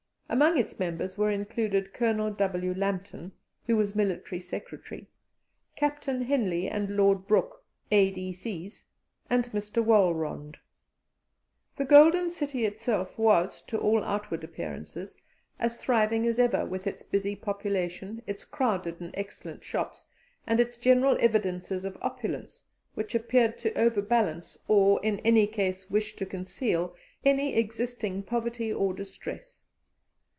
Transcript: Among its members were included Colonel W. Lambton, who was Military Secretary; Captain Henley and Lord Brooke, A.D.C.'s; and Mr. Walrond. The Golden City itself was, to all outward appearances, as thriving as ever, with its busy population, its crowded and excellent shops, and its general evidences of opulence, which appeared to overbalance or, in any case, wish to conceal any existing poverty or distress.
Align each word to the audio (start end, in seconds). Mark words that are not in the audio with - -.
Among 0.33 0.57
its 0.57 0.79
members 0.79 1.17
were 1.17 1.29
included 1.29 1.91
Colonel 1.93 2.31
W. 2.31 2.73
Lambton, 2.73 3.33
who 3.67 3.75
was 3.75 3.95
Military 3.97 4.39
Secretary; 4.39 5.09
Captain 5.75 6.21
Henley 6.21 6.69
and 6.69 6.95
Lord 6.95 7.27
Brooke, 7.27 7.61
A.D.C.'s; 7.91 8.85
and 9.29 9.51
Mr. 9.51 9.83
Walrond. 9.83 10.55
The 11.75 11.83
Golden 11.83 12.29
City 12.29 12.63
itself 12.63 13.17
was, 13.19 13.61
to 13.63 13.77
all 13.77 14.01
outward 14.05 14.45
appearances, 14.45 15.17
as 15.59 15.75
thriving 15.75 16.25
as 16.25 16.39
ever, 16.39 16.65
with 16.65 16.87
its 16.87 17.03
busy 17.03 17.35
population, 17.35 18.21
its 18.25 18.45
crowded 18.45 19.01
and 19.01 19.13
excellent 19.17 19.65
shops, 19.65 20.07
and 20.47 20.61
its 20.61 20.77
general 20.77 21.17
evidences 21.19 21.83
of 21.83 21.97
opulence, 22.01 22.63
which 22.93 23.13
appeared 23.13 23.57
to 23.57 23.73
overbalance 23.77 24.57
or, 24.69 24.97
in 25.03 25.19
any 25.19 25.45
case, 25.45 25.89
wish 25.91 26.15
to 26.15 26.25
conceal 26.25 26.95
any 27.25 27.53
existing 27.55 28.23
poverty 28.23 28.71
or 28.71 28.93
distress. 28.93 29.63